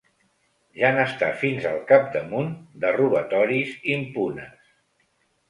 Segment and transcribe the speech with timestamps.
[0.77, 2.49] Ja n'està fins al capdamunt,
[2.85, 4.75] de robatoris impunes.